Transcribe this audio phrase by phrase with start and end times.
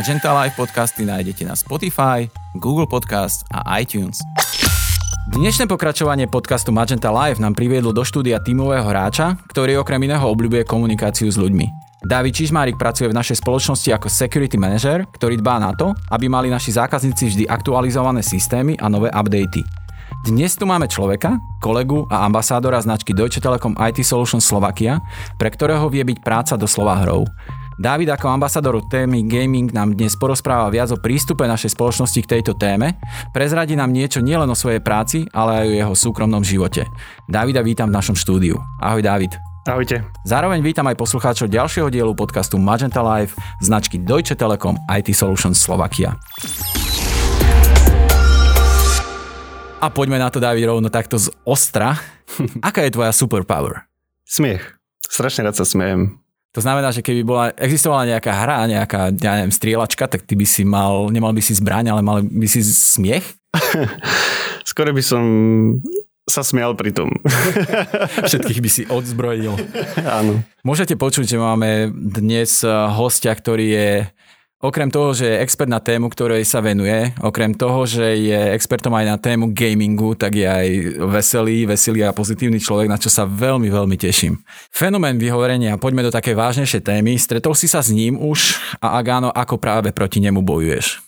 [0.00, 2.24] Magenta Live podcasty nájdete na Spotify,
[2.56, 4.16] Google Podcast a iTunes.
[5.28, 10.64] Dnešné pokračovanie podcastu Magenta Live nám priviedlo do štúdia tímového hráča, ktorý okrem iného obľúbuje
[10.64, 11.68] komunikáciu s ľuďmi.
[12.00, 16.48] David Čižmárik pracuje v našej spoločnosti ako security manager, ktorý dbá na to, aby mali
[16.48, 19.60] naši zákazníci vždy aktualizované systémy a nové updaty.
[20.24, 25.04] Dnes tu máme človeka, kolegu a ambasádora značky Deutsche Telekom IT Solutions Slovakia,
[25.36, 27.28] pre ktorého vie byť práca doslova hrou.
[27.80, 32.52] Dávid ako ambasador témy gaming nám dnes porozpráva viac o prístupe našej spoločnosti k tejto
[32.52, 33.00] téme,
[33.32, 36.84] prezradí nám niečo nielen o svojej práci, ale aj o jeho súkromnom živote.
[37.24, 38.60] Davida vítam v našom štúdiu.
[38.84, 39.32] Ahoj David.
[39.64, 40.04] Ahojte.
[40.28, 43.32] Zároveň vítam aj poslucháčov ďalšieho dielu podcastu Magenta Live
[43.64, 46.20] značky Deutsche Telekom IT Solutions Slovakia.
[49.80, 51.96] A poďme na to, David, rovno takto z ostra.
[52.68, 53.88] Aká je tvoja superpower?
[54.28, 54.76] Smiech.
[55.00, 56.20] Strašne rád sa smejem.
[56.50, 60.42] To znamená, že keby bola, existovala nejaká hra, nejaká, ja neviem, strieľačka, tak ty by
[60.42, 63.22] si mal, nemal by si zbraň, ale mal by si smiech?
[64.70, 65.22] Skoro by som
[66.26, 67.10] sa smial pri tom.
[68.30, 69.54] Všetkých by si odzbrojil.
[70.06, 70.42] Áno.
[70.62, 72.62] Môžete počuť, že máme dnes
[72.94, 73.88] hostia, ktorý je
[74.60, 78.92] Okrem toho, že je expert na tému, ktorej sa venuje, okrem toho, že je expertom
[78.92, 80.68] aj na tému gamingu, tak je aj
[81.00, 84.36] veselý, veselý a pozitívny človek, na čo sa veľmi, veľmi teším.
[84.68, 87.16] Fenomén vyhovorenia, poďme do také vážnejšie témy.
[87.16, 91.00] Stretol si sa s ním už a ak áno, ako práve proti nemu bojuješ?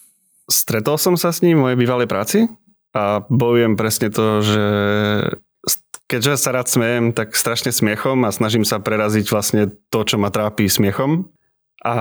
[0.49, 2.49] Stretol som sa s ním v mojej bývalej práci
[2.97, 4.65] a bojujem presne to, že
[6.09, 10.33] keďže sa rád smejem, tak strašne smiechom a snažím sa preraziť vlastne to, čo ma
[10.33, 11.29] trápi smiechom.
[11.85, 11.95] A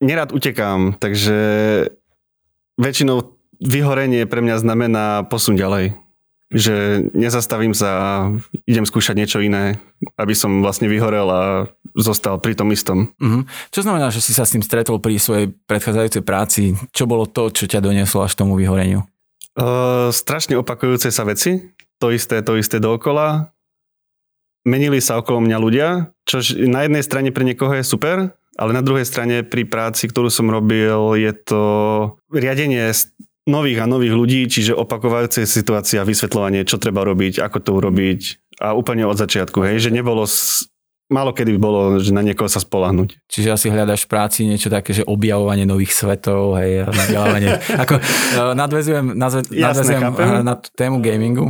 [0.00, 1.36] nerad utekám, takže
[2.76, 5.96] väčšinou vyhorenie pre mňa znamená posun ďalej.
[6.46, 8.10] Že nezastavím sa a
[8.70, 9.82] idem skúšať niečo iné,
[10.14, 11.66] aby som vlastne vyhorel a
[11.98, 13.10] zostal pri tom istom.
[13.18, 13.42] Uh-huh.
[13.74, 16.78] Čo znamená, že si sa s tým stretol pri svojej predchádzajúcej práci?
[16.94, 19.02] Čo bolo to, čo ťa donieslo až k tomu vyhoreniu?
[19.58, 21.74] Uh, strašne opakujúce sa veci.
[21.98, 23.50] To isté, to isté dookola.
[24.62, 25.88] Menili sa okolo mňa ľudia,
[26.28, 30.32] čo na jednej strane pre niekoho je super, ale na druhej strane pri práci, ktorú
[30.32, 31.62] som robil, je to
[32.32, 32.90] riadenie
[33.46, 38.20] nových a nových ľudí, čiže opakovajúce situácia, vysvetľovanie, čo treba robiť, ako to urobiť
[38.58, 40.26] a úplne od začiatku, hej, že nebolo
[41.06, 43.30] Málo kedy bolo, že na niekoho sa spolahnuť.
[43.30, 47.62] Čiže asi hľadaš v práci niečo také, že objavovanie nových svetov, hej, vzdelávanie.
[47.86, 51.46] Ako, e, nadvezujem, nadvezujem Jasne, na tú tému gamingu.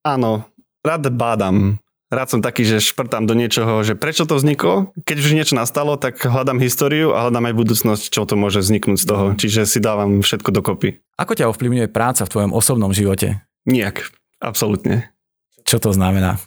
[0.00, 0.48] Áno,
[0.80, 1.76] rád bádam
[2.14, 4.94] rád som taký, že šprtám do niečoho, že prečo to vzniklo.
[5.02, 8.98] Keď už niečo nastalo, tak hľadám históriu a hľadám aj budúcnosť, čo to môže vzniknúť
[9.02, 9.24] z toho.
[9.34, 11.02] Čiže si dávam všetko dokopy.
[11.18, 13.42] Ako ťa ovplyvňuje práca v tvojom osobnom živote?
[13.66, 14.08] Nijak,
[14.38, 15.10] absolútne.
[15.66, 16.38] Čo to znamená?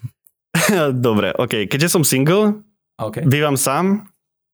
[1.08, 1.68] Dobre, ok.
[1.68, 2.64] Keďže som single,
[2.98, 3.26] okay.
[3.26, 4.08] bývam sám,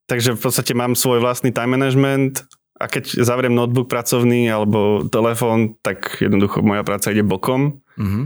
[0.09, 2.43] takže v podstate mám svoj vlastný time management
[2.79, 7.79] a keď zavriem notebook pracovný alebo telefón, tak jednoducho moja práca ide bokom.
[7.95, 8.23] Mm-hmm.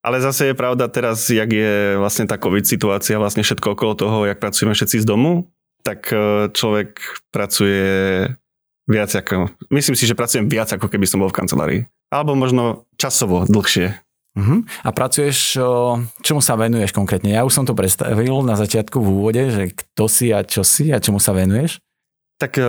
[0.00, 4.18] Ale zase je pravda teraz, jak je vlastne tá COVID situácia, vlastne všetko okolo toho,
[4.24, 5.52] jak pracujeme všetci z domu,
[5.84, 8.24] tak e, človek pracuje
[8.88, 9.52] viac ako...
[9.68, 11.80] Myslím si, že pracujem viac ako keby som bol v kancelárii.
[12.08, 13.92] Alebo možno časovo dlhšie.
[14.40, 14.62] Uh-huh.
[14.86, 15.58] A pracuješ,
[16.22, 17.34] čomu sa venuješ konkrétne?
[17.34, 20.88] Ja už som to predstavil na začiatku v úvode, že kto si a čo si
[20.94, 21.82] a čomu sa venuješ?
[22.40, 22.64] Tak e,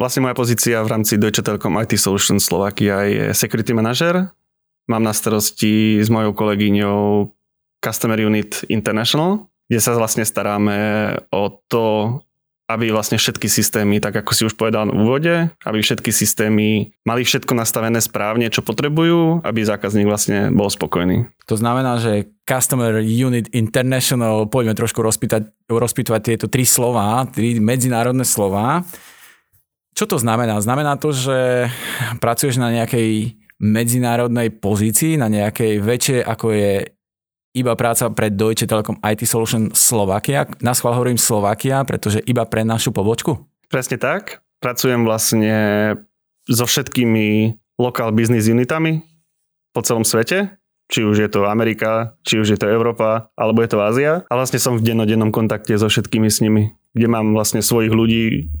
[0.00, 4.32] vlastne moja pozícia v rámci Deutsche Telekom IT Solutions Slovakia je Security Manager
[4.90, 7.30] Mám na starosti s mojou kolegyňou
[7.82, 10.78] Customer Unit International, kde sa vlastne staráme
[11.30, 12.18] o to,
[12.70, 15.34] aby vlastne všetky systémy, tak ako si už povedal v úvode,
[15.66, 21.28] aby všetky systémy mali všetko nastavené správne, čo potrebujú, aby zákazník vlastne bol spokojný.
[21.50, 28.24] To znamená, že Customer Unit International, poďme trošku rozpýtať, rozpýtovať tieto tri slova, tri medzinárodné
[28.24, 28.86] slova.
[29.92, 30.56] Čo to znamená?
[30.62, 31.68] Znamená to, že
[32.24, 36.72] pracuješ na nejakej medzinárodnej pozícii, na nejakej väčšej, ako je
[37.54, 40.50] iba práca pre Deutsche Telekom IT Solution Slovakia.
[40.64, 43.38] Na schvál hovorím Slovakia, pretože iba pre našu pobočku.
[43.70, 44.42] Presne tak.
[44.58, 45.54] Pracujem vlastne
[46.50, 49.04] so všetkými local business unitami
[49.70, 50.58] po celom svete.
[50.92, 54.28] Či už je to Amerika, či už je to Európa, alebo je to Ázia.
[54.28, 58.52] A vlastne som v dennodennom kontakte so všetkými s nimi, kde mám vlastne svojich ľudí,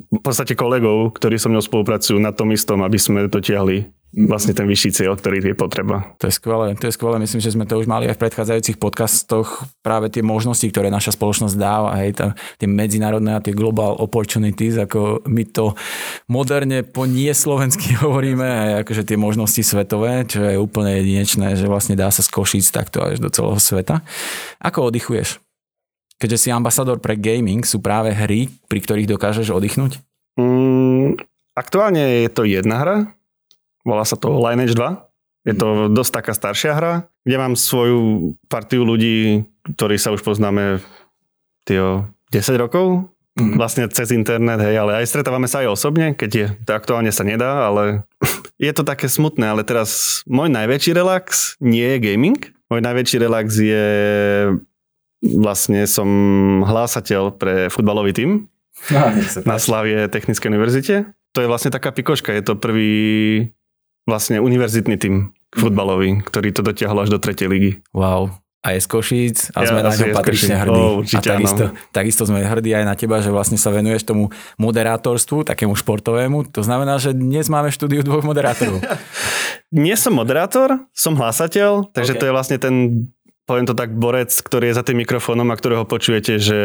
[0.00, 4.50] v podstate kolegov, ktorí so mnou spolupracujú na tom istom, aby sme to tiahli vlastne
[4.50, 6.02] ten vyšší cieľ, ktorý je potreba.
[6.18, 7.22] To je skvelé, to je skvelé.
[7.22, 11.14] Myslím, že sme to už mali aj v predchádzajúcich podcastoch, práve tie možnosti, ktoré naša
[11.14, 15.78] spoločnosť dáva, hej, tá, tie medzinárodné a tie global opportunities, ako my to
[16.26, 21.70] moderne po nie slovensky hovoríme, aj akože tie možnosti svetové, čo je úplne jedinečné, že
[21.70, 24.02] vlastne dá sa skošiť takto až do celého sveta.
[24.58, 25.38] Ako oddychuješ?
[26.20, 30.02] Keďže si ambasador pre gaming, sú práve hry, pri ktorých dokážeš oddychnúť?
[30.36, 31.16] Mm,
[31.56, 32.96] aktuálne je to jedna hra,
[33.84, 35.48] volá sa to Lineage 2.
[35.48, 36.92] Je to dosť taká staršia hra,
[37.24, 40.84] kde mám svoju partiu ľudí, ktorí sa už poznáme
[41.64, 43.08] tio, 10 rokov,
[43.40, 43.56] mm.
[43.56, 47.24] vlastne cez internet, hej, ale aj stretávame sa aj osobne, keď je, to aktuálne sa
[47.24, 48.04] nedá, ale
[48.60, 53.56] je to také smutné, ale teraz môj najväčší relax nie je gaming, môj najväčší relax
[53.56, 53.88] je
[55.20, 56.08] vlastne som
[56.64, 58.30] hlásateľ pre futbalový tím
[58.88, 59.04] no,
[59.44, 60.94] na Slavie Technickej univerzite.
[61.36, 62.92] To je vlastne taká pikoška, je to prvý
[64.04, 67.72] vlastne univerzitný tím futbalový, ktorý to dotiahol až do tretej ligy.
[67.90, 68.30] Wow,
[68.60, 70.82] a je z Košíc a ja, sme na ňo patrične hrdí.
[70.84, 71.64] Oh, a takisto,
[71.96, 74.28] takisto sme hrdí aj na teba, že vlastne sa venuješ tomu
[74.60, 76.52] moderátorstvu, takému športovému.
[76.52, 78.84] To znamená, že dnes máme štúdiu dvoch moderátorov.
[79.72, 82.20] Nie som moderátor, som hlasateľ, takže okay.
[82.20, 82.74] to je vlastne ten,
[83.48, 86.58] poviem to tak, borec, ktorý je za tým mikrofónom a ktorého počujete, že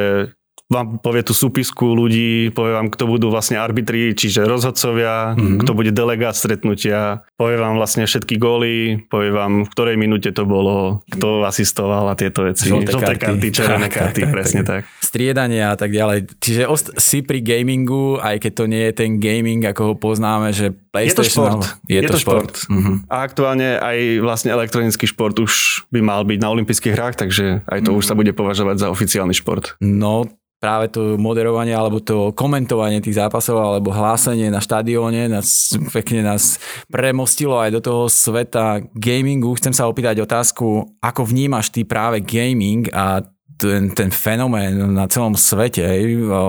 [0.65, 5.61] vám povie tú súpisku ľudí, povie vám, kto budú vlastne arbitri, čiže rozhodcovia, mm-hmm.
[5.61, 10.49] kto bude delegát stretnutia, povie vám vlastne všetky góly, povie vám, v ktorej minúte to
[10.49, 12.65] bolo, kto asistoval a tieto veci.
[12.65, 15.05] Žlté, Žlté karty, karty červené karty, tak, presne tak, tak.
[15.05, 16.33] Striedanie a tak ďalej.
[16.41, 20.49] Čiže ost- si pri gamingu, aj keď to nie je ten gaming, ako ho poznáme,
[20.49, 21.61] že PlayStation...
[21.61, 21.63] Je to šport.
[21.85, 22.53] Je, je to šport.
[22.57, 22.73] šport.
[22.73, 22.95] Mm-hmm.
[23.05, 27.85] A aktuálne aj vlastne elektronický šport už by mal byť na olympijských hrách, takže aj
[27.85, 27.99] to mm-hmm.
[28.01, 29.77] už sa bude považovať za oficiálny šport.
[29.77, 30.25] No,
[30.65, 36.57] práve to moderovanie alebo to komentovanie tých zápasov alebo hlásenie na štadióne nás, pekne nás
[36.89, 39.53] premostilo aj do toho sveta gamingu.
[39.61, 43.21] Chcem sa opýtať otázku, ako vnímaš ty práve gaming a
[43.61, 45.85] ten, ten fenomén na celom svete.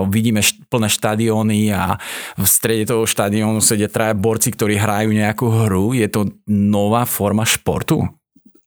[0.09, 2.01] Vidíme plné štadióny a
[2.35, 5.93] v strede toho štadiónu sedia traja borci, ktorí hrajú nejakú hru.
[5.93, 8.01] Je to nová forma športu?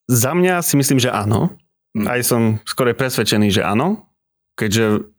[0.07, 1.59] Za mňa si myslím, že áno.
[1.99, 2.07] Hm.
[2.07, 4.09] Aj som skoro presvedčený, že áno.
[4.55, 5.11] Keďže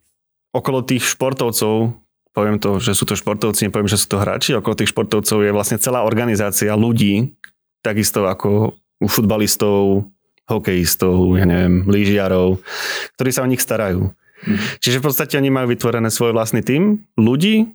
[0.51, 1.95] okolo tých športovcov,
[2.31, 5.51] poviem to, že sú to športovci, nepoviem, že sú to hráči, okolo tých športovcov je
[5.51, 7.35] vlastne celá organizácia ľudí,
[7.83, 10.07] takisto ako u futbalistov,
[10.47, 12.59] hokejistov, ja neviem, lyžiarov,
[13.17, 14.11] ktorí sa o nich starajú.
[14.41, 14.57] Hm.
[14.81, 17.71] Čiže v podstate oni majú vytvorené svoj vlastný tým ľudí,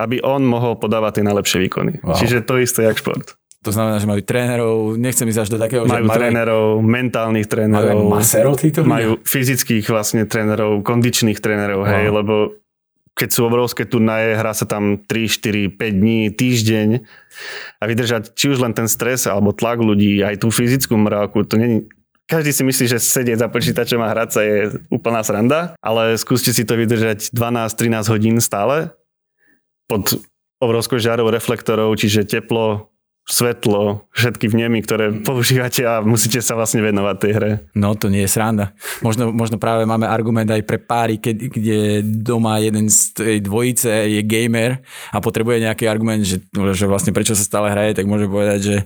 [0.00, 1.92] aby on mohol podávať tie najlepšie výkony.
[2.00, 2.16] Wow.
[2.16, 3.39] Čiže to isté jak šport.
[3.60, 7.44] To znamená, že majú trénerov, nechcem ísť až do takého, majú že majú trénerov, mentálnych
[7.44, 11.92] trénerov, majú maserov títo majú fyzických vlastne trénerov, kondičných trénerov, wow.
[11.92, 12.34] hej, lebo
[13.12, 16.88] keď sú obrovské turnaje, hrá sa tam 3, 4, 5 dní, týždeň
[17.76, 21.60] a vydržať či už len ten stres alebo tlak ľudí, aj tú fyzickú mrávku, to
[21.60, 21.84] není,
[22.24, 24.56] každý si myslí, že sedieť za počítačom a hrať sa je
[24.88, 28.96] úplná sranda, ale skúste si to vydržať 12-13 hodín stále
[29.84, 30.16] pod
[30.62, 32.88] obrovskou žiarou reflektorov, čiže teplo,
[33.30, 37.50] svetlo, všetky vnemy, ktoré používate a musíte sa vlastne venovať tej hre.
[37.78, 38.74] No to nie je sranda.
[39.06, 43.88] Možno, možno práve máme argument aj pre páry, keď, kde doma jeden z tej dvojice
[44.10, 44.82] je gamer
[45.14, 48.76] a potrebuje nejaký argument, že, že vlastne prečo sa stále hraje, tak môže povedať, že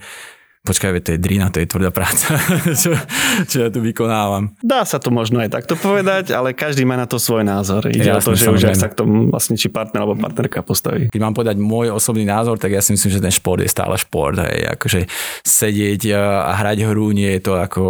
[0.64, 2.40] počkaj, to je drina, to je tvrdá práca,
[2.82, 2.96] čo,
[3.44, 4.56] čo ja tu vykonávam.
[4.64, 7.84] Dá sa to možno aj takto povedať, ale každý má na to svoj názor.
[7.84, 11.12] Ide Jasne, o to, že už sa k tomu vlastne či partner alebo partnerka postaví.
[11.12, 13.92] Keď mám povedať môj osobný názor, tak ja si myslím, že ten šport je stále
[14.00, 14.40] šport.
[14.40, 14.72] Hej.
[14.80, 15.00] Akože
[15.44, 17.82] sedieť a hrať hru nie je to ako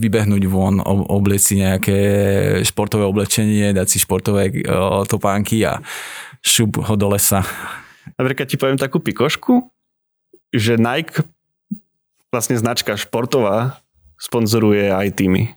[0.00, 0.80] vybehnúť von,
[1.12, 1.98] obliec si nejaké
[2.64, 4.64] športové oblečenie, dať si športové
[5.04, 5.84] topánky a
[6.40, 7.44] šup ho do lesa.
[8.16, 9.68] Napríklad ti poviem takú pikošku,
[10.56, 11.20] že Nike
[12.32, 13.84] vlastne značka športová
[14.16, 15.52] sponzoruje aj týmy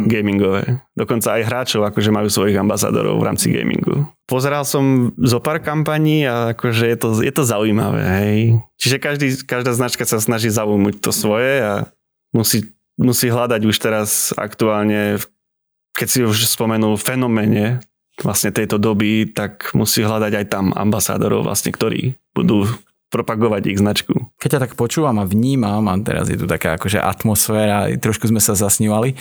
[0.00, 0.08] hm.
[0.08, 0.80] gamingové.
[0.96, 4.08] Dokonca aj hráčov akože majú svojich ambasádorov v rámci gamingu.
[4.24, 8.02] Pozeral som zo pár kampaní a akože je to, je to zaujímavé.
[8.02, 8.38] Hej.
[8.80, 11.74] Čiže každý, každá značka sa snaží zaujmuť to svoje a
[12.32, 15.20] musí, musí hľadať už teraz aktuálne,
[15.92, 17.84] keď si už spomenul fenoméne
[18.18, 22.66] vlastne tejto doby, tak musí hľadať aj tam ambasádorov vlastne, ktorí budú
[23.08, 24.12] propagovať ich značku.
[24.36, 28.40] Keď ťa tak počúvam a vnímam, a teraz je tu taká akože atmosféra, trošku sme
[28.40, 29.16] sa zasnívali,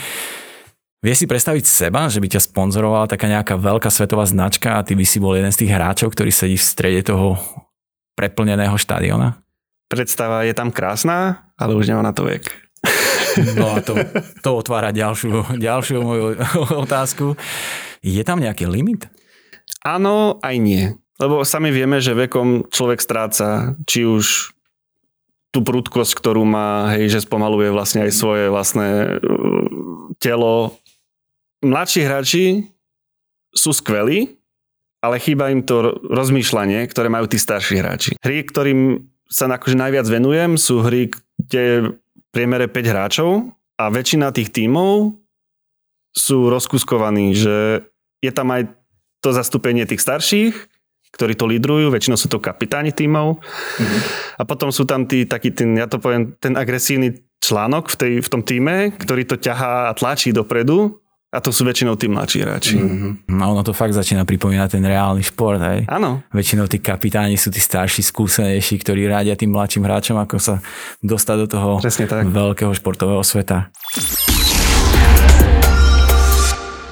[0.97, 4.97] Vie si predstaviť seba, že by ťa sponzorovala taká nejaká veľká svetová značka a ty
[4.97, 7.37] by si bol jeden z tých hráčov, ktorý sedí v strede toho
[8.17, 9.37] preplneného štadiona?
[9.87, 12.49] Predstava je tam krásna, ale už nemá na to vek.
[13.53, 13.93] No a to,
[14.41, 16.41] to otvára ďalšiu, ďalšiu moju
[16.81, 17.37] otázku.
[18.01, 19.05] Je tam nejaký limit?
[19.85, 20.97] Áno, aj nie.
[21.17, 24.53] Lebo sami vieme, že vekom človek stráca či už
[25.49, 30.77] tú prudkosť, ktorú má, hej, že spomaluje vlastne aj svoje vlastné uh, telo.
[31.65, 32.45] Mladší hráči
[33.49, 34.37] sú skvelí,
[35.01, 38.11] ale chýba im to rozmýšľanie, ktoré majú tí starší hráči.
[38.21, 41.09] Hry, ktorým sa akože najviac venujem, sú hry,
[41.41, 41.75] kde je
[42.29, 43.29] priemere 5 hráčov
[43.81, 45.17] a väčšina tých tímov
[46.13, 47.85] sú rozkuskovaní, že
[48.21, 48.73] je tam aj
[49.21, 50.55] to zastúpenie tých starších,
[51.13, 53.39] ktorí to lídrujú, väčšinou sú to kapitáni tímov.
[53.39, 53.99] Mm-hmm.
[54.37, 58.13] A potom sú tam tí, taký ten, ja to poviem, ten agresívny článok v, tej,
[58.21, 62.39] v tom týme, ktorý to ťahá a tlačí dopredu a to sú väčšinou tí mladší
[62.39, 62.75] hráči.
[62.79, 63.11] Mm-hmm.
[63.35, 65.83] No ono to fakt začína pripomínať ten reálny šport, hej?
[65.91, 66.23] Áno.
[66.31, 70.63] Väčšinou tí kapitáni sú tí starší, skúsenejší, ktorí rádia tým mladším hráčom, ako sa
[71.03, 71.71] dostať do toho
[72.31, 73.67] veľkého športového sveta.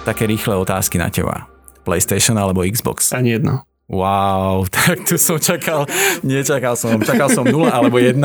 [0.04, 1.48] Také rýchle otázky na teba.
[1.88, 3.16] PlayStation alebo Xbox?
[3.16, 3.64] Ani jedno.
[3.86, 5.86] Wow, tak tu som čakal,
[6.26, 8.18] nečakal som, čakal som 0 alebo 1.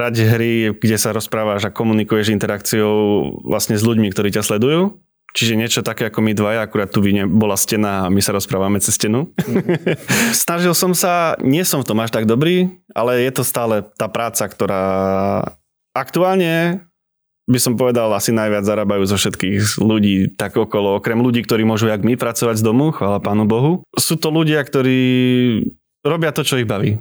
[0.00, 4.96] hrať hry, kde sa rozprávaš a komunikuješ interakciou vlastne s ľuďmi, ktorí ťa sledujú.
[5.36, 8.80] Čiže niečo také ako my dvaja, akurát tu by bola stena a my sa rozprávame
[8.80, 9.36] cez stenu.
[9.36, 10.00] Mm.
[10.48, 14.08] Snažil som sa, nie som v tom až tak dobrý, ale je to stále tá
[14.08, 14.84] práca, ktorá
[15.92, 16.80] aktuálne
[17.46, 21.86] by som povedal, asi najviac zarábajú zo všetkých ľudí tak okolo, okrem ľudí, ktorí môžu
[21.86, 23.86] jak my pracovať z domu, chvála pánu Bohu.
[23.94, 24.98] Sú to ľudia, ktorí
[26.02, 26.98] robia to, čo ich baví.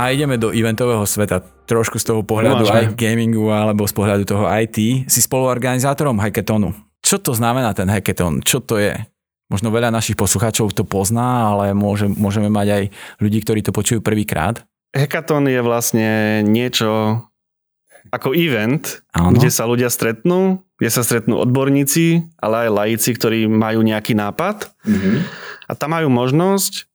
[0.00, 1.44] A ideme do eventového sveta.
[1.68, 5.04] Trošku z toho pohľadu no, aj gamingu alebo z pohľadu toho IT.
[5.12, 6.72] Si spoluorganizátorom hackathonu.
[7.04, 8.40] Čo to znamená ten hackathon?
[8.40, 8.96] Čo to je?
[9.52, 12.82] Možno veľa našich poslucháčov to pozná, ale môže, môžeme mať aj
[13.20, 14.64] ľudí, ktorí to počujú prvýkrát.
[14.96, 16.08] Hackathon je vlastne
[16.48, 17.20] niečo
[18.10, 19.36] ako event, Áno.
[19.36, 24.72] kde sa ľudia stretnú, kde sa stretnú odborníci, ale aj laici, ktorí majú nejaký nápad.
[24.82, 25.16] Mm-hmm.
[25.70, 26.89] A tam majú možnosť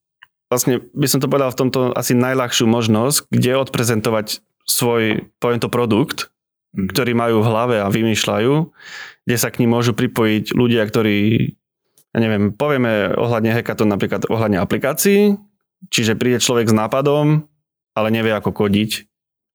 [0.50, 5.70] vlastne by som to povedal v tomto asi najľahšiu možnosť, kde odprezentovať svoj, poviem to,
[5.70, 6.34] produkt,
[6.74, 6.90] mm.
[6.94, 8.54] ktorý majú v hlave a vymýšľajú,
[9.26, 11.18] kde sa k ním môžu pripojiť ľudia, ktorí,
[12.14, 15.38] ja neviem, povieme ohľadne hackathon napríklad ohľadne aplikácií,
[15.90, 17.46] čiže príde človek s nápadom,
[17.96, 19.06] ale nevie ako kodiť,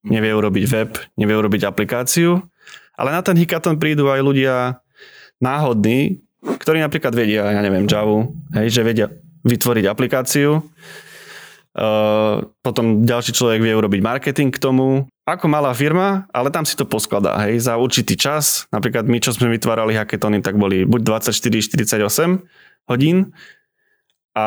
[0.07, 2.41] nevie urobiť web, nevie urobiť aplikáciu,
[2.95, 4.55] ale na ten hackathon prídu aj ľudia
[5.41, 9.09] náhodní, ktorí napríklad vedia, ja neviem, Java, hej, že vedia
[9.45, 10.61] vytvoriť aplikáciu.
[11.71, 15.07] Uh, potom ďalší človek vie urobiť marketing k tomu.
[15.23, 18.67] Ako malá firma, ale tam si to poskladá, hej, za určitý čas.
[18.75, 22.43] Napríklad my, čo sme vytvárali hackathony, tak boli buď 24-48
[22.91, 23.31] hodín
[24.35, 24.47] a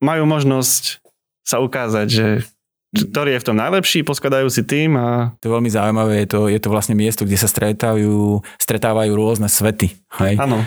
[0.00, 1.04] majú možnosť
[1.44, 2.26] sa ukázať, že
[2.96, 5.36] ktorý je v tom najlepší, poskladajú si tým a...
[5.44, 9.52] To je veľmi zaujímavé, je to, je to vlastne miesto, kde sa stretávajú, stretávajú rôzne
[9.52, 9.92] svety.
[10.40, 10.64] Áno.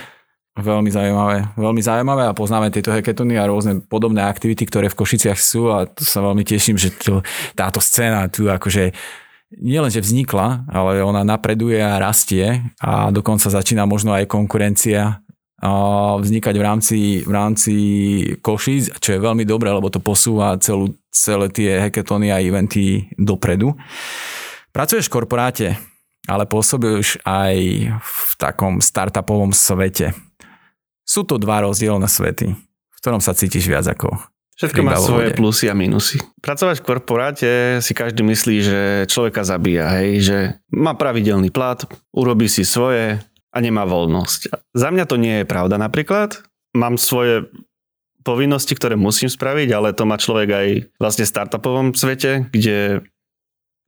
[0.59, 1.55] Veľmi zaujímavé.
[1.55, 5.87] Veľmi zaujímavé a poznáme tieto heketony a rôzne podobné aktivity, ktoré v Košiciach sú a
[5.87, 7.23] to sa veľmi teším, že to,
[7.55, 8.91] táto scéna tu akože
[9.55, 15.23] nielen, že vznikla, ale ona napreduje a rastie a dokonca začína možno aj konkurencia
[16.19, 17.73] vznikať v rámci, v rámci
[18.39, 23.75] Košic, čo je veľmi dobré, lebo to posúva celú, celé tie heketony a eventy dopredu.
[24.71, 25.67] Pracuješ v korporáte,
[26.31, 27.55] ale pôsobíš aj
[27.99, 30.15] v takom startupovom svete.
[31.09, 34.13] Sú to dva rozdielne svety, v ktorom sa cítiš viac ako
[34.59, 36.19] Všetko má svoje plusy a minusy.
[36.43, 40.37] Pracovať v korporáte si každý myslí, že človeka zabíja, hej, že
[40.67, 41.79] má pravidelný plat,
[42.11, 44.53] urobí si svoje, a nemá voľnosť.
[44.77, 46.45] Za mňa to nie je pravda napríklad.
[46.77, 47.49] Mám svoje
[48.21, 50.67] povinnosti, ktoré musím spraviť, ale to má človek aj
[51.01, 53.01] vlastne v startupovom svete, kde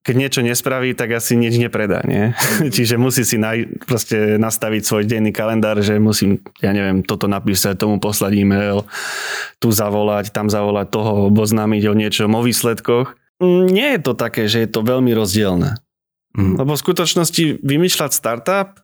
[0.02, 2.34] keď niečo nespraví, tak asi nič nepredá, nie?
[2.76, 7.78] Čiže musí si naj, proste nastaviť svoj denný kalendár, že musím, ja neviem, toto napísať,
[7.78, 8.82] tomu poslať e-mail,
[9.62, 13.14] tu zavolať, tam zavolať, toho oboznámiť o niečom, o výsledkoch.
[13.46, 15.78] Nie je to také, že je to veľmi rozdielne.
[16.34, 16.58] Mm.
[16.58, 18.82] Lebo v skutočnosti vymýšľať startup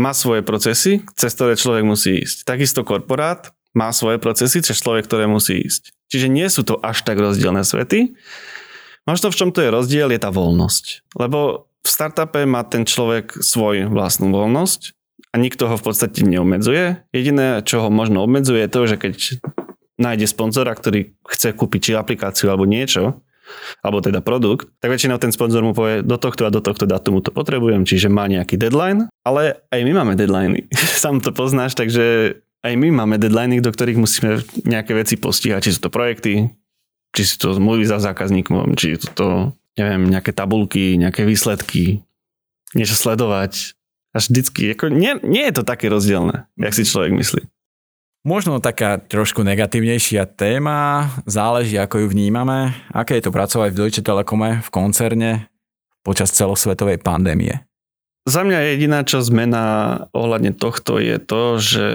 [0.00, 2.42] má svoje procesy, cez ktoré človek musí ísť.
[2.42, 5.94] Takisto korporát má svoje procesy, cez človek, ktoré musí ísť.
[6.12, 8.12] Čiže nie sú to až tak rozdielne svety.
[9.02, 11.14] Možno v čom to je rozdiel, je tá voľnosť.
[11.18, 14.94] Lebo v startupe má ten človek svoj vlastnú voľnosť
[15.34, 17.02] a nikto ho v podstate neobmedzuje.
[17.10, 19.14] Jediné, čo ho možno obmedzuje, je to, že keď
[19.98, 23.18] nájde sponzora, ktorý chce kúpiť či aplikáciu alebo niečo,
[23.82, 27.20] alebo teda produkt, tak väčšinou ten sponzor mu povie, do tohto a do tohto datumu
[27.20, 30.70] to potrebujem, čiže má nejaký deadline, ale aj my máme deadliny.
[31.02, 35.74] Sam to poznáš, takže aj my máme deadliny, do ktorých musíme nejaké veci postihať, či
[35.74, 36.54] sú to projekty,
[37.12, 39.28] či sú to zmluvy za zákazníkom, či sú to,
[39.76, 42.00] neviem, nejaké tabulky, nejaké výsledky,
[42.72, 43.76] niečo sledovať.
[44.12, 47.42] Až vždycky, ako nie, nie je to také rozdielne, jak si človek myslí.
[48.22, 52.76] Možno taká trošku negatívnejšia téma, záleží ako ju vnímame.
[52.92, 55.50] Aké je to pracovať v Deutsche Telekome v koncerne
[56.06, 57.66] počas celosvetovej pandémie?
[58.22, 61.86] Za mňa jediná čo zmena ohľadne tohto je to, že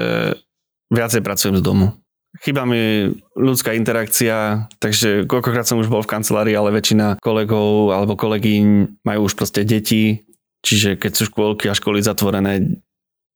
[0.91, 1.95] viacej pracujem z domu.
[2.43, 8.13] Chyba mi ľudská interakcia, takže koľkokrát som už bol v kancelárii, ale väčšina kolegov alebo
[8.13, 10.27] kolegyň majú už proste deti,
[10.61, 12.77] čiže keď sú škôlky a školy zatvorené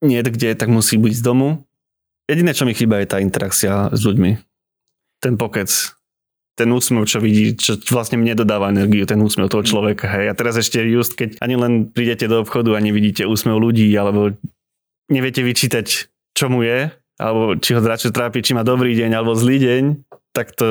[0.02, 1.66] nie kde, tak musí byť z domu.
[2.26, 4.38] Jediné, čo mi chýba, je tá interakcia s ľuďmi.
[5.22, 5.70] Ten pokec,
[6.58, 10.10] ten úsmev, čo vidí, čo vlastne mne dodáva energiu, ten úsmev toho človeka.
[10.10, 10.34] Hej.
[10.34, 14.34] A teraz ešte just, keď ani len prídete do obchodu a nevidíte úsmev ľudí, alebo
[15.10, 16.90] neviete vyčítať, čo mu je,
[17.22, 19.84] alebo či ho radšej trápi, či má dobrý deň alebo zlý deň,
[20.34, 20.68] tak to,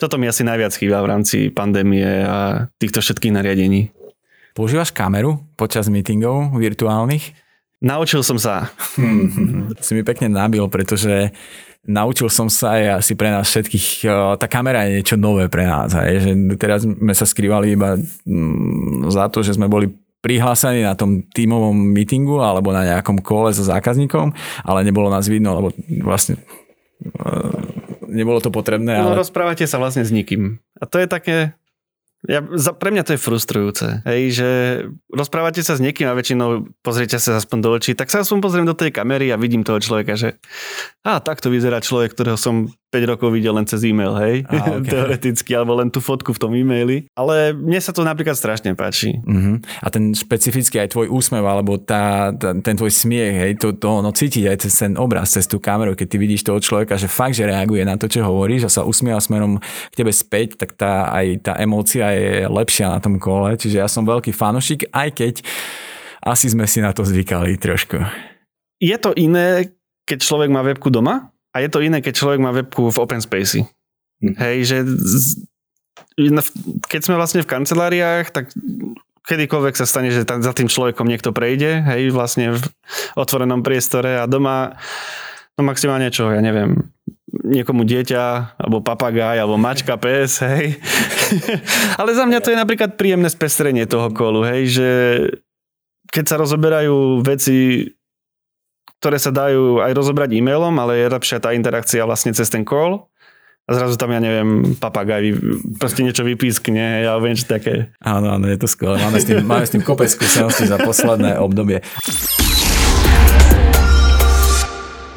[0.00, 3.94] toto mi asi najviac chýba v rámci pandémie a týchto všetkých nariadení.
[4.56, 7.36] Používaš kameru počas meetingov virtuálnych?
[7.84, 8.72] Naučil som sa.
[9.84, 11.28] si mi pekne nabil, pretože
[11.84, 14.08] naučil som sa aj asi pre nás všetkých,
[14.40, 15.92] tá kamera je niečo nové pre nás.
[15.92, 19.92] Aj, že teraz sme sa skrývali iba mm, za to, že sme boli
[20.24, 24.34] prihlásení na tom tímovom meetingu alebo na nejakom kole so zákazníkom,
[24.66, 25.68] ale nebolo nás vidno, lebo
[26.02, 26.40] vlastne
[27.02, 27.30] e,
[28.10, 28.96] nebolo to potrebné.
[28.98, 29.22] No ale...
[29.22, 30.58] rozprávate sa vlastne s nikým.
[30.80, 31.36] A to je také,
[32.24, 34.48] ja, za, pre mňa to je frustrujúce, hej, že
[35.12, 38.66] rozprávate sa s niekým a väčšinou pozriete sa aspoň do očí, tak sa aspoň pozriem
[38.66, 40.40] do tej kamery a vidím toho človeka, že
[41.04, 44.88] a takto vyzerá človek, ktorého som 5 rokov videl len cez e-mail, hej, a, okay.
[44.96, 47.06] teoreticky, alebo len tú fotku v tom e-maili.
[47.12, 49.20] Ale mne sa to napríklad strašne páči.
[49.26, 49.60] Uh-huh.
[49.84, 54.00] A ten špecifický aj tvoj úsmev, alebo tá, tá, ten tvoj smiech, hej, to, to
[54.00, 57.10] no, cítiť aj cez ten obraz, cez tú kameru, keď ty vidíš toho človeka, že
[57.10, 59.60] fakt, že reaguje na to, čo hovoríš a sa usmieva smerom
[59.92, 63.56] k tebe späť, tak tá, aj tá emócia je lepšia na tom kole.
[63.56, 65.34] Čiže ja som veľký fanošik, aj keď
[66.26, 68.02] asi sme si na to zvykali trošku.
[68.82, 69.72] Je to iné,
[70.04, 73.22] keď človek má webku doma a je to iné, keď človek má webku v open
[73.22, 73.62] space.
[74.22, 74.34] Hm.
[74.36, 74.76] Hej, že
[76.88, 78.52] keď sme vlastne v kanceláriách, tak
[79.26, 82.62] kedykoľvek sa stane, že za tým človekom niekto prejde, hej, vlastne v
[83.18, 84.78] otvorenom priestore a doma,
[85.58, 86.94] no maximálne čo, ja neviem,
[87.44, 90.78] niekomu dieťa, alebo papagaj, alebo mačka, pes, hej.
[92.00, 94.88] Ale za mňa to je napríklad príjemné spestrenie toho kolu, hej, že
[96.08, 97.90] keď sa rozoberajú veci,
[99.02, 103.10] ktoré sa dajú aj rozobrať e-mailom, ale je lepšia tá interakcia vlastne cez ten call,
[103.66, 105.34] a zrazu tam, ja neviem, papagaj
[105.82, 107.90] proste niečo vypískne, ja viem, čo také.
[107.98, 109.02] Áno, áno, je to skvelé.
[109.02, 111.82] Máme s tým, máme s tým kopec skúseností za posledné obdobie.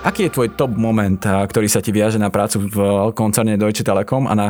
[0.10, 2.78] Aký je tvoj top moment, ktorý sa ti viaže na prácu v
[3.13, 4.48] koncerne Deutsche Telekom a na,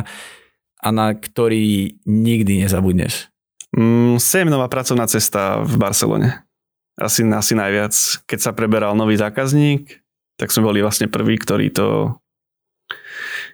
[0.80, 3.28] a na ktorý nikdy nezabudneš?
[3.76, 4.16] Mm,
[4.48, 6.48] nová pracovná cesta v Barcelone.
[6.96, 7.92] Asi, asi najviac.
[8.24, 10.00] Keď sa preberal nový zákazník,
[10.40, 12.16] tak sme boli vlastne prví, ktorí to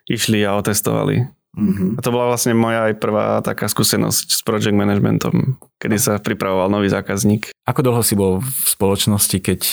[0.07, 1.27] išli a otestovali.
[1.59, 1.99] Mm-hmm.
[1.99, 6.71] A to bola vlastne moja aj prvá taká skúsenosť s project managementom, kedy sa pripravoval
[6.71, 7.51] nový zákazník.
[7.67, 9.67] Ako dlho si bol v spoločnosti, keď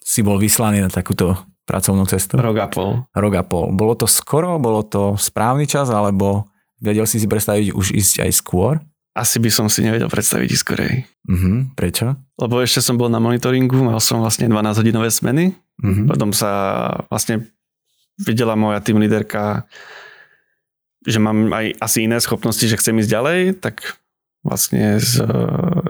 [0.00, 2.36] si bol vyslaný na takúto pracovnú cestu?
[2.36, 2.90] Rok a pol.
[3.12, 3.72] Rok a pol.
[3.72, 4.56] Bolo to skoro?
[4.60, 5.88] Bolo to správny čas?
[5.88, 6.48] Alebo
[6.80, 8.72] vedel si si predstaviť už ísť aj skôr?
[9.14, 10.94] Asi by som si nevedel predstaviť ísť skorej.
[11.30, 11.70] Uh-huh.
[11.78, 12.18] Prečo?
[12.34, 15.54] Lebo ešte som bol na monitoringu, mal som vlastne 12 hodinové smeny.
[15.78, 16.10] Uh-huh.
[16.10, 16.50] Potom sa
[17.06, 17.46] vlastne
[18.18, 19.70] videla moja tým líderka,
[21.06, 24.02] že mám aj asi iné schopnosti, že chcem ísť ďalej, tak
[24.44, 25.28] vlastne z eh,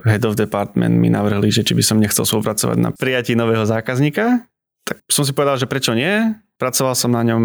[0.07, 4.47] Head of Department mi navrhli, že či by som nechcel spolupracovať na prijatí nového zákazníka.
[4.85, 6.37] Tak som si povedal, že prečo nie.
[6.61, 7.43] Pracoval som na ňom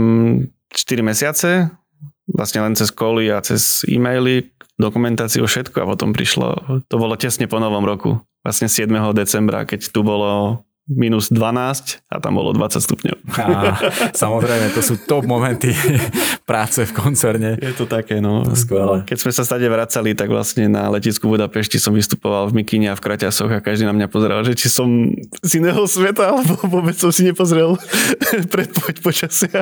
[0.71, 1.71] 4 mesiace,
[2.30, 6.47] vlastne len cez koly a cez e-maily, dokumentáciu, všetko a potom prišlo,
[6.88, 8.88] to bolo tesne po novom roku, vlastne 7.
[9.12, 13.17] decembra, keď tu bolo minus 12 a tam bolo 20 stupňov.
[13.38, 13.78] A,
[14.17, 15.69] samozrejme, to sú top momenty
[16.49, 17.62] práce v koncerne.
[17.62, 18.41] Je to také, no.
[18.41, 19.06] To skvelé.
[19.06, 22.97] Keď sme sa stade vracali, tak vlastne na letisku Budapešti som vystupoval v mikine a
[22.97, 25.13] v kraťasoch a každý na mňa pozeral, že či som
[25.45, 27.78] z iného sveta, alebo vôbec som si nepozrel
[28.54, 29.62] predpoď počasia.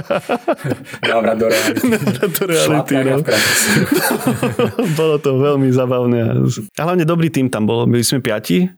[1.03, 1.83] Návrat do reality.
[1.93, 3.15] Návrat do reality, no.
[4.95, 6.39] Bolo to veľmi zabavné.
[6.79, 7.83] A hlavne dobrý tým tam bol.
[7.83, 8.71] Byli sme piati,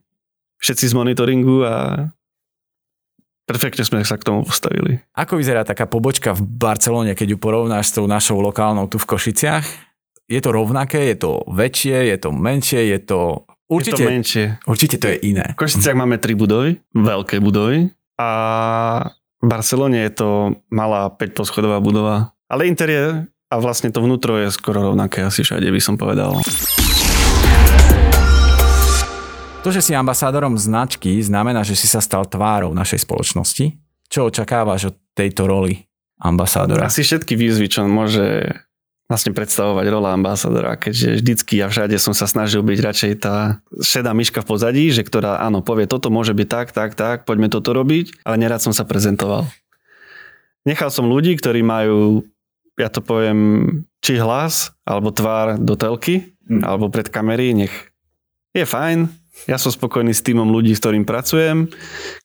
[0.60, 2.10] všetci z monitoringu a
[3.50, 5.02] perfektne sme sa k tomu postavili.
[5.18, 9.10] Ako vyzerá taká pobočka v Barcelone, keď ju porovnáš s tou našou lokálnou tu v
[9.10, 9.66] Košiciach?
[10.30, 13.50] Je to rovnaké, je to väčšie, je to menšie, je to...
[13.66, 14.46] Určite, je to menšie.
[14.70, 15.58] Určite to je iné.
[15.58, 17.90] V Košiciach máme tri budovy, veľké budovy
[18.22, 18.30] a
[19.42, 20.30] v Barcelone je to
[20.70, 22.38] malá 5 poschodová budova.
[22.46, 26.38] Ale interiér a vlastne to vnútro je skoro rovnaké asi všade by som povedal.
[29.70, 33.78] To, že si ambasádorom značky, znamená, že si sa stal tvárou našej spoločnosti.
[34.10, 35.86] Čo očakávaš od tejto roli
[36.18, 36.90] ambasádora?
[36.90, 38.50] Asi všetky výzvy, čo môže
[39.06, 44.10] vlastne predstavovať rola ambasádora, keďže vždycky a všade som sa snažil byť radšej tá šedá
[44.18, 47.70] myška v pozadí, že ktorá áno, povie, toto môže byť tak, tak, tak, poďme toto
[47.70, 49.46] robiť, ale nerad som sa prezentoval.
[50.66, 52.26] Nechal som ľudí, ktorí majú,
[52.74, 56.66] ja to poviem, či hlas, alebo tvár do telky, hmm.
[56.66, 57.74] alebo pred kamery, nech
[58.58, 61.72] je fajn, ja som spokojný s týmom ľudí, s ktorým pracujem.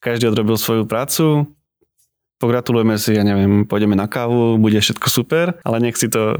[0.00, 1.46] Každý odrobil svoju prácu.
[2.42, 6.34] Pogratulujeme si, ja neviem, pôjdeme na kávu, bude všetko super, ale nech si to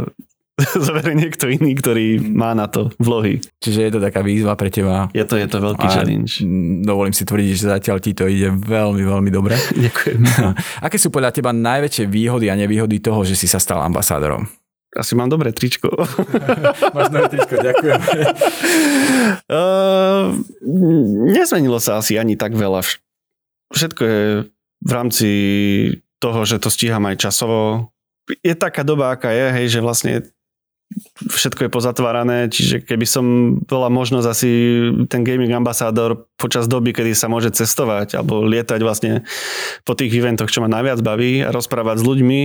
[0.87, 3.43] zoberie niekto iný, ktorý má na to vlohy.
[3.59, 5.11] Čiže je to taká výzva pre teba.
[5.11, 6.33] Je to, je to veľký a challenge.
[6.87, 9.59] Dovolím si tvrdiť, že zatiaľ ti to ide veľmi, veľmi dobre.
[9.87, 10.21] Ďakujem.
[10.87, 14.47] Aké sú podľa teba najväčšie výhody a nevýhody toho, že si sa stal ambasádorom?
[14.95, 15.91] Asi mám dobré tričko.
[16.97, 18.01] Máš dobré tričko, ďakujem.
[19.51, 20.31] uh,
[21.37, 22.87] nezmenilo sa asi ani tak veľa.
[23.75, 24.23] Všetko je
[24.85, 25.31] v rámci
[26.23, 27.91] toho, že to stíham aj časovo.
[28.41, 30.13] Je taká doba, aká je, hej, že vlastne
[31.27, 33.25] všetko je pozatvárané, čiže keby som
[33.67, 34.51] bola možnosť asi
[35.11, 39.27] ten gaming ambasádor počas doby, kedy sa môže cestovať alebo lietať vlastne
[39.83, 42.41] po tých eventoch, čo ma najviac baví a rozprávať s ľuďmi,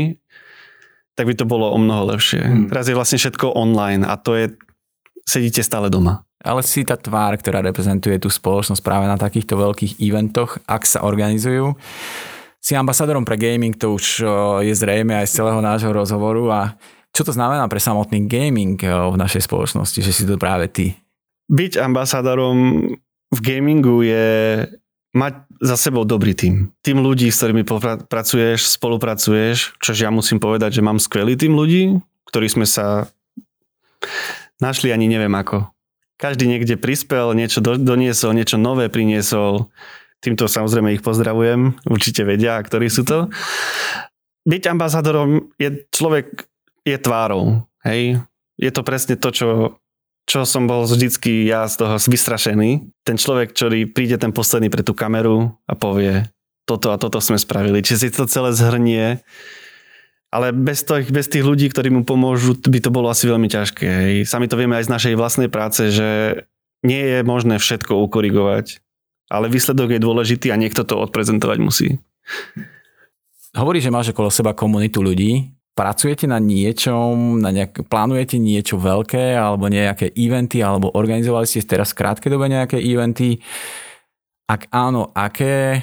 [1.19, 2.39] tak by to bolo o mnoho lepšie.
[2.39, 2.71] Hmm.
[2.71, 4.55] Teraz je vlastne všetko online a to je,
[5.27, 6.23] sedíte stále doma.
[6.39, 11.03] Ale si tá tvár, ktorá reprezentuje tú spoločnosť práve na takýchto veľkých eventoch, ak sa
[11.03, 11.75] organizujú.
[12.63, 14.23] Si ambasadorom pre gaming, to už
[14.63, 16.79] je zrejme aj z celého nášho rozhovoru a
[17.11, 20.95] čo to znamená pre samotný gaming v našej spoločnosti, že si to práve ty?
[21.51, 22.87] Byť ambasadorom
[23.35, 24.27] v gamingu je
[25.13, 26.69] mať za sebou dobrý tým.
[26.85, 27.65] Tým ľudí, s ktorými
[28.05, 31.97] pracuješ, spolupracuješ, čož ja musím povedať, že mám skvelý tým ľudí,
[32.29, 33.09] ktorí sme sa
[34.61, 35.73] našli ani neviem ako.
[36.19, 39.71] Každý niekde prispel, niečo doniesol, niečo nové priniesol.
[40.19, 43.31] Týmto samozrejme ich pozdravujem, určite vedia, ktorí sú to.
[44.45, 46.45] Byť ambasádorom je človek,
[46.85, 47.65] je tvárou.
[47.87, 48.21] Hej?
[48.59, 49.78] Je to presne to, čo
[50.29, 52.85] čo som bol vždycky ja z toho vystrašený.
[53.01, 56.29] Ten človek, ktorý príde ten posledný pre tú kameru a povie,
[56.69, 57.81] toto a toto sme spravili.
[57.81, 59.25] Čiže si to celé zhrnie.
[60.29, 63.87] Ale bez, tých, bez tých ľudí, ktorí mu pomôžu, by to bolo asi veľmi ťažké.
[63.89, 64.13] Hej.
[64.29, 66.45] Sami to vieme aj z našej vlastnej práce, že
[66.85, 68.85] nie je možné všetko ukorigovať,
[69.33, 71.97] ale výsledok je dôležitý a niekto to odprezentovať musí.
[73.57, 79.31] Hovorí, že máš okolo seba komunitu ľudí, pracujete na niečom, na nejak, plánujete niečo veľké
[79.39, 83.39] alebo nejaké eventy, alebo organizovali ste teraz v krátkej dobe nejaké eventy?
[84.51, 85.79] Ak áno, aké?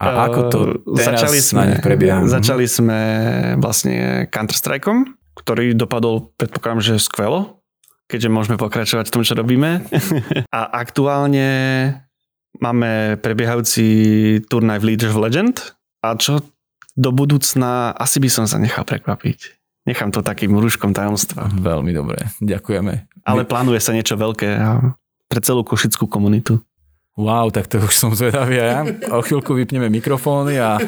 [0.00, 0.58] A uh, ako to
[0.96, 2.24] teraz začali sme, na prebieha?
[2.40, 3.00] Začali sme
[3.60, 7.60] vlastne Counter-Strikeom, ktorý dopadol, predpokladám, že skvelo,
[8.08, 9.84] keďže môžeme pokračovať v tom, čo robíme.
[10.56, 11.50] A aktuálne
[12.62, 13.86] máme prebiehajúci
[14.48, 15.76] turnaj v League of Legend.
[16.00, 16.40] A čo
[16.98, 19.54] do budúcna asi by som sa nechal prekvapiť.
[19.86, 21.46] Nechám to takým rúškom tajomstva.
[21.48, 23.06] Veľmi dobre, ďakujeme.
[23.22, 24.58] Ale plánuje sa niečo veľké
[25.30, 26.58] pre celú košickú komunitu.
[27.18, 28.86] Wow, tak to už som zvedavý ja.
[29.10, 30.78] O chvíľku vypneme mikrofóny a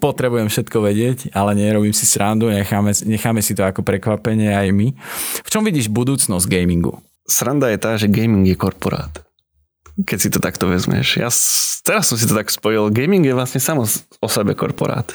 [0.00, 4.96] potrebujem všetko vedieť, ale nerobím si srandu, necháme, necháme si to ako prekvapenie aj my.
[5.44, 6.96] V čom vidíš budúcnosť gamingu?
[7.28, 9.12] Sranda je tá, že gaming je korporát.
[10.00, 11.20] Keď si to takto vezmeš.
[11.20, 11.28] Ja
[11.84, 12.88] teraz som si to tak spojil.
[12.88, 13.84] Gaming je vlastne samo
[14.22, 15.12] o sebe korporát.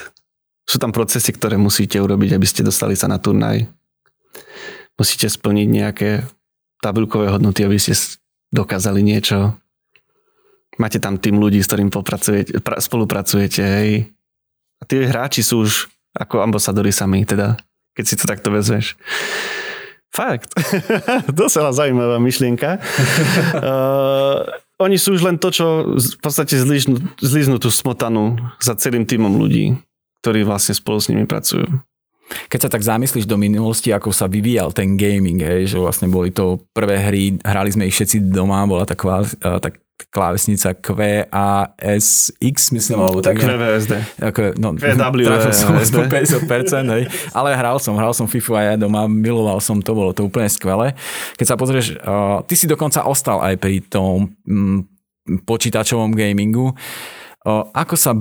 [0.72, 3.68] Sú tam procesy, ktoré musíte urobiť, aby ste dostali sa na turnaj.
[4.96, 6.24] Musíte splniť nejaké
[6.80, 7.92] tabulkové hodnoty, aby ste
[8.48, 9.52] dokázali niečo.
[10.80, 14.08] Máte tam tým ľudí, s ktorým pra, spolupracujete, hej.
[14.80, 17.60] A tí hráči sú už ako ambasadori sami, teda,
[17.92, 18.96] keď si to takto vezmeš.
[20.08, 20.56] Fakt.
[21.36, 22.80] Dosela zaujímavá myšlienka.
[23.60, 24.40] uh,
[24.80, 29.36] oni sú už len to, čo v podstate zliznú, zliznú tú smotanu za celým týmom
[29.36, 29.76] ľudí,
[30.22, 31.66] ktorí vlastne spolu s nimi pracujú.
[32.48, 36.32] Keď sa tak zamyslíš do minulosti, ako sa vyvíjal ten gaming, hej, že vlastne boli
[36.32, 39.26] to prvé hry, hrali sme ich všetci doma, bola taková
[39.60, 43.38] tak klávesnica QASX, myslím, alebo tak.
[43.38, 43.92] QVSD.
[44.18, 46.08] Ako, no, QWSD.
[46.10, 47.02] 50%, hej.
[47.36, 50.50] Ale hral som, hral som FIFA aj ja doma, miloval som to, bolo to úplne
[50.50, 50.96] skvelé.
[51.38, 54.82] Keď sa pozrieš, uh, ty si dokonca ostal aj pri tom um,
[55.46, 56.74] počítačovom gamingu.
[57.46, 58.16] Uh, ako sa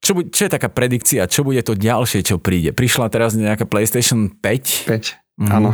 [0.00, 2.72] čo, čo je taká predikcia, čo bude to ďalšie, čo príde?
[2.72, 4.88] Prišla teraz nejaká PlayStation 5?
[4.88, 5.52] 5, mhm.
[5.52, 5.70] áno.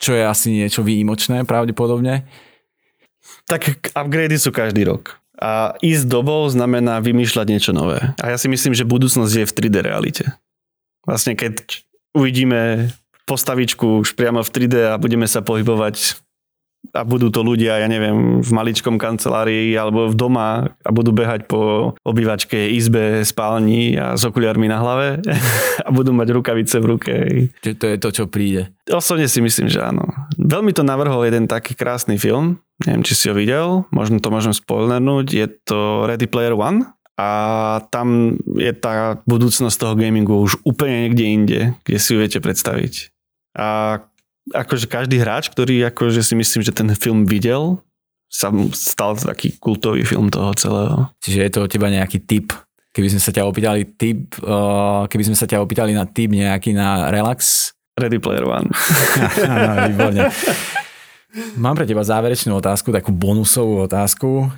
[0.00, 2.24] Čo je asi niečo výjimočné pravdepodobne?
[3.44, 5.20] Tak upgrady sú každý rok.
[5.40, 8.00] A ísť dobou znamená vymýšľať niečo nové.
[8.20, 10.24] A ja si myslím, že budúcnosť je v 3D realite.
[11.04, 11.80] Vlastne keď
[12.12, 12.92] uvidíme
[13.24, 16.20] postavičku už priamo v 3D a budeme sa pohybovať
[16.90, 20.50] a budú to ľudia, ja neviem, v maličkom kancelárii alebo v doma
[20.82, 25.22] a budú behať po obývačke, izbe, spálni a s okuliarmi na hlave
[25.86, 27.12] a budú mať rukavice v ruke.
[27.62, 28.74] Čiže to je to, čo príde.
[28.90, 30.02] Osobne si myslím, že áno.
[30.34, 34.56] Veľmi to navrhol jeden taký krásny film, neviem, či si ho videl, možno to môžem
[34.56, 36.90] spoilernúť, je to Ready Player One
[37.20, 37.30] a
[37.92, 43.12] tam je tá budúcnosť toho gamingu už úplne niekde inde, kde si ju viete predstaviť.
[43.58, 43.98] A
[44.52, 47.80] akože každý hráč, ktorý akože si myslím, že ten film videl,
[48.30, 51.10] sa stal taký kultový film toho celého.
[51.18, 52.54] Čiže je to od teba nejaký tip,
[52.94, 56.70] keby sme sa ťa opýtali tip, uh, keby sme sa ťa opýtali na tip nejaký
[56.70, 57.70] na relax?
[57.98, 58.70] Ready Player One.
[59.90, 60.30] Výborne.
[61.58, 64.50] Mám pre teba záverečnú otázku, takú bonusovú otázku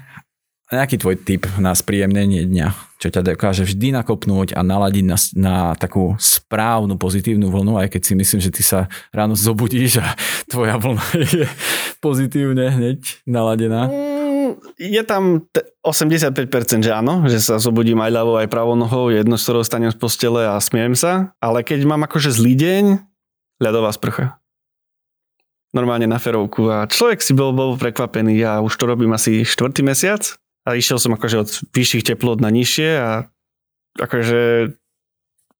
[0.72, 5.54] nejaký tvoj tip na spríjemnenie dňa, čo ťa dokáže vždy nakopnúť a naladiť na, na
[5.76, 10.16] takú správnu pozitívnu vlnu, aj keď si myslím, že ty sa ráno zobudíš a
[10.52, 11.44] tvoja vlna je
[12.00, 13.92] pozitívne hneď naladená.
[13.92, 15.44] Mm, je tam
[15.84, 19.92] 85% že áno, že sa zobudím aj ľavou, aj pravou nohou, jedno, z ktorého stanem
[19.92, 22.84] z postele a smiem sa, ale keď mám akože zlý deň,
[23.60, 24.42] ľadová sprcha
[25.72, 28.36] normálne na ferovku a človek si bol, bol prekvapený.
[28.36, 32.50] Ja už to robím asi štvrtý mesiac a išiel som akože od vyšších teplot na
[32.54, 33.10] nižšie a
[33.98, 34.72] akože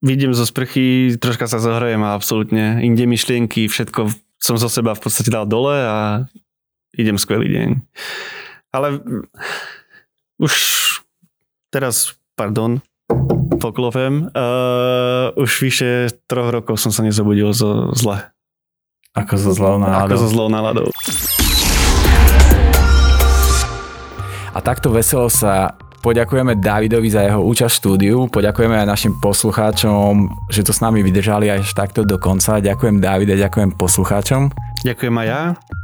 [0.03, 4.11] vidím zo sprchy, troška sa zohrajem a absolútne inde myšlienky, všetko
[4.43, 6.27] som zo seba v podstate dal dole a
[6.99, 7.69] idem skvelý deň.
[8.75, 8.99] Ale
[10.43, 10.53] už
[11.71, 12.83] teraz, pardon,
[13.63, 15.91] poklopem, uh, už vyše
[16.27, 18.33] troch rokov som sa nezobudil zo zle.
[19.15, 20.09] Ako zo zlou náladou.
[20.09, 20.89] Ako zo zlou náladou.
[24.53, 25.73] A takto veselo sa
[26.05, 31.01] poďakujeme Davidovi za jeho účasť v štúdiu, poďakujeme aj našim poslucháčom, že to s nami
[31.01, 32.61] vydržali až takto do konca.
[32.61, 34.53] Ďakujem Davide, ďakujem poslucháčom.
[34.83, 35.43] Ďakujem aj ja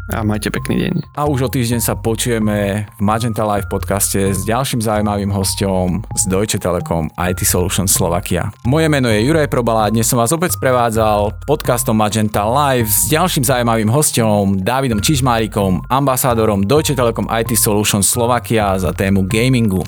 [0.08, 0.92] a majte pekný deň.
[1.20, 6.22] A už o týždeň sa počujeme v Magenta Live podcaste s ďalším zaujímavým hostom z
[6.32, 8.48] Deutsche Telekom IT Solutions Slovakia.
[8.64, 13.12] Moje meno je Juraj Probala a dnes som vás opäť sprevádzal podcastom Magenta Live s
[13.12, 19.84] ďalším zaujímavým hostom Davidom Čižmárikom, ambasádorom Deutsche Telekom IT Solutions Slovakia za tému gamingu.